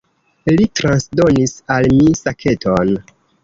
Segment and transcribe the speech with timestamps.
[0.53, 2.95] Li transdonis al mi saketon.